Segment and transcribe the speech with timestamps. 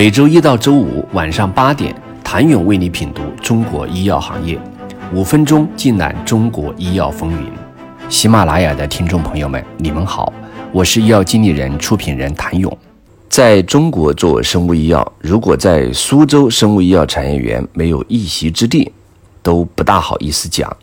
[0.00, 4.58] 每周一到周五晚上八点，谭勇为你品读中国医药行业，
[5.12, 7.52] 五分钟尽览中国医药风云。
[8.08, 10.32] 喜马拉雅的听众朋友们，你们好，
[10.72, 12.74] 我是医药经理人、出品人谭勇。
[13.28, 18.90] 在中国做生物医药，如果在苏州生物医药产业园没有一席之地，
[19.42, 20.74] 都不大好意思讲。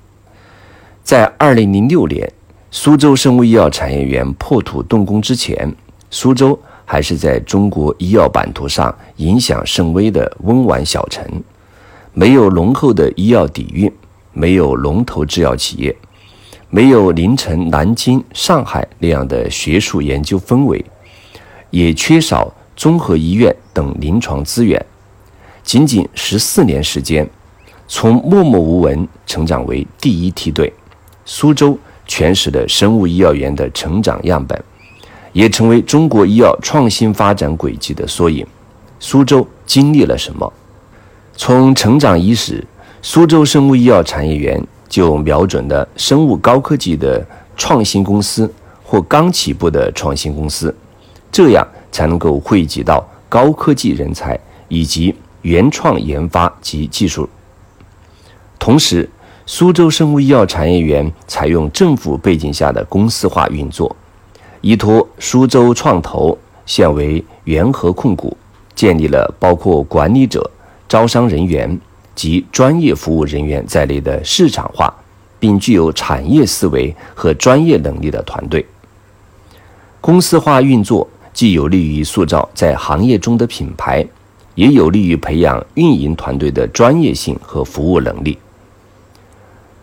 [1.01, 2.31] 在二零零六年，
[2.69, 5.73] 苏州生物医药产业园破土动工之前，
[6.11, 6.59] 苏州。
[6.89, 11.21] 还是在中国医药版图上影响甚微的温婉小城，
[12.13, 13.91] 没有浓厚的医药底蕴，
[14.31, 15.93] 没有龙头制药企业，
[16.69, 20.83] 没有临城南京、上海那样的学术研究氛围，
[21.71, 24.83] 也缺少综合医院等临床资源。
[25.63, 27.29] 仅仅十四年时间，
[27.89, 30.71] 从默默无闻成长为第一梯队，
[31.25, 34.63] 苏州全市的生物医药园的成长样本。
[35.37, 38.43] 也成为中国医药创新发展轨迹的缩影。
[38.99, 40.51] 苏州经历了什么？
[41.35, 42.65] 从成长伊始，
[43.03, 47.23] 苏州生物医药产业园就瞄准了生物高科技的
[47.55, 48.51] 创新公司
[48.83, 50.75] 或刚起步的创新公司，
[51.31, 57.29] 这样才能够汇集到高科技人才以及原创研发及技术。
[58.57, 59.07] 同时，
[59.45, 63.95] 苏州生物医药产业园采用政府背景下的公司化运作。
[64.67, 68.35] 依托苏州创投，现为元和控股，
[68.75, 70.51] 建立了包括管理者、
[70.89, 71.79] 招商人员
[72.13, 74.93] 及专业服务人员在内的市场化，
[75.39, 78.65] 并具有产业思维和专业能力的团队。
[80.01, 84.05] 公司化运作既有利于塑造在行业中的品牌，
[84.55, 88.37] 也有利于培养运营团队的专业性和服务能力。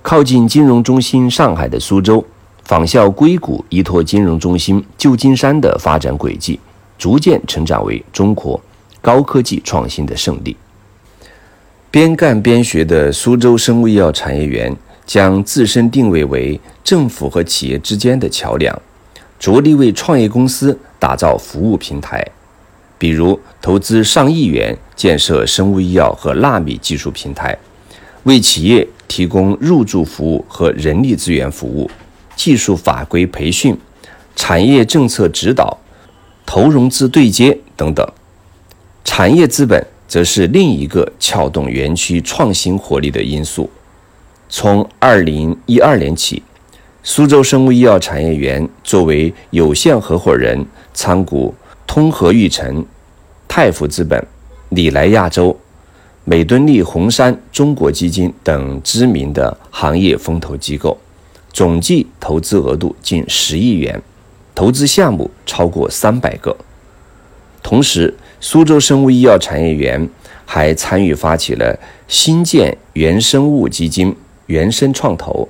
[0.03, 2.23] 靠近金融中心上海的苏州。
[2.65, 6.59] 仿效硅谷依托金融中心旧金山的发展轨迹，
[6.97, 8.59] 逐渐成长为中国
[9.03, 10.57] 高科技创新的圣地。
[11.91, 14.75] 边干边学的苏州生物医药产业园
[15.07, 18.77] 将自身定位为政府和企业之间的桥梁，
[19.39, 22.27] 着力为创业公司打造服务平台，
[22.99, 27.57] 比如投资上亿元建设生物医药和纳米技术平台，
[28.23, 31.91] 为企业提供入驻服务和人力资源服务。
[32.37, 33.77] 技术法规培训、
[34.35, 35.79] 产业政策指导、
[36.45, 38.07] 投融资对接等等，
[39.05, 43.71] 产业资本则是另一个撬动园区创新活力的因素。
[44.49, 46.43] 从二零一二年起，
[47.03, 51.55] 苏州生物医药产业园作为有限合伙人参股
[51.87, 52.85] 通和育成、
[53.49, 54.25] 泰福资本、
[54.69, 55.59] 里来亚洲、
[56.25, 60.97] 美敦力红杉中国基金等知名的行业风投机构。
[61.55, 64.03] 总计投资额度近十亿元，
[64.57, 66.55] 投资项目超过三百个。
[67.63, 70.09] 同时，苏州生物医药产业园
[70.45, 71.79] 还参与发起了
[72.09, 74.13] 新建原生物基金、
[74.47, 75.49] 原生创投、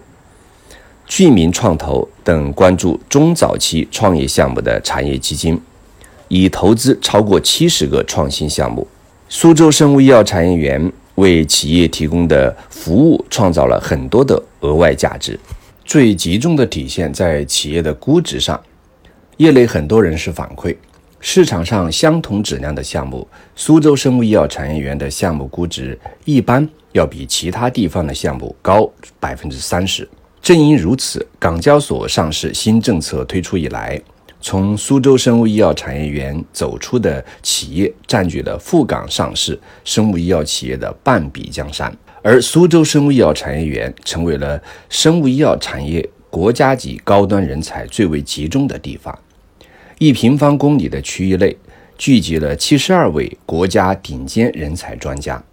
[1.07, 5.59] 聚民创投等关注中早期创业项目的产业基金，
[6.29, 8.87] 已投资超过七十个创新项目。
[9.31, 15.41] 苏州生物医药产业园为企业提供的服务创造了很多的额外价值。
[15.85, 18.61] 最集中的体现在企业的估值上，
[19.37, 20.75] 业内很多人士反馈，
[21.21, 28.91] 市场上相同质量的项目，苏州生物医药产业园的项目估值一般要比其他地方的项目高
[29.21, 30.09] 百分之三十。
[30.41, 34.01] 正因如此，港交所上市新政策推出以来，
[34.41, 41.95] 从苏州生物医药产业园走出的企业占据了赴港上市生物医药企业的半壁江山。
[42.27, 44.59] 而苏州生物医药产业园成为了
[44.89, 49.17] 生物医药产业国家级高端人才最为集中的地方。
[49.99, 51.55] 一平方公里的区域内
[51.99, 55.45] 聚集了七十二位国家顶尖人才专家，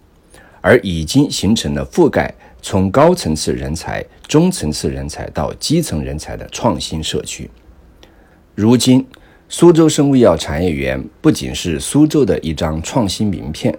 [0.62, 7.50] 而已经形成了覆盖从高层次人才、中层次人才到基层人才的创新社区。
[8.54, 9.06] 如今，
[9.46, 13.78] 苏州生物医药产业园不仅是苏州的一张创新名片。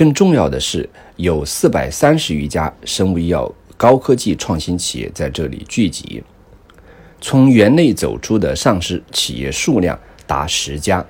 [0.00, 6.22] 更重要的是，有四百三十余家生物医药高科技创新企业在这里聚集。
[7.20, 11.04] 从园内走出的上市企业数量达十家，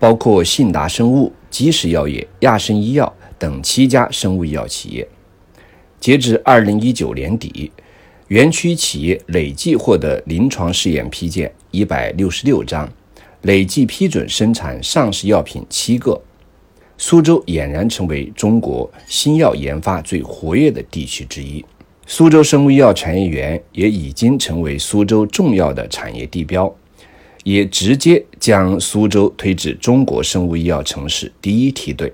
[0.00, 5.06] 包括信达生物、基石药业、亚生医药等七家生物医药企业。
[6.00, 7.70] 截至二零一九年底，
[8.26, 12.92] 园区企业累计获得临床试验批件一百六十六张，
[13.42, 16.20] 累计批准生产上市药品七个。
[17.02, 21.64] 苏州俨然成为中国新药研发最活跃的地区之一。
[22.06, 26.70] 苏州生物医药产业园也已经成为苏州重要的产业地标，
[27.42, 32.12] 也直接将苏州推至中国生物医药城市第一梯队。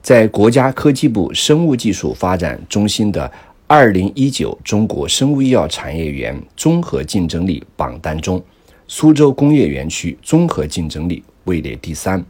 [0.00, 3.28] 在国家科技部生物技术发展中心的
[3.66, 8.40] 二零一九中国生物医药产业园综合竞争力榜单中，
[8.86, 12.24] 苏州工业园区综合竞争力位列第三，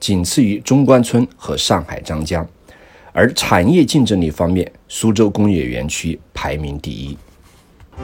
[0.00, 2.46] 仅次于中关村和上海张江。
[3.12, 7.16] 而产业竞争力方面，苏州工业园区排名第一。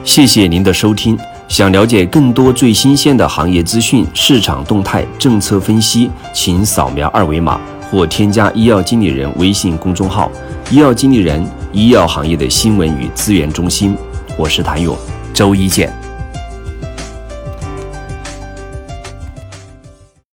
[0.03, 1.17] 谢谢您的收听。
[1.47, 10.29] 想了解更多最新鲜的行业资讯、市场动态、政策分析，请扫描二维码或添加医药经理人微信公众号
[10.69, 13.95] “医药经理人”——医药行业的新闻与资源中心。
[14.37, 14.97] 我是谭勇，
[15.33, 16.04] 周一见。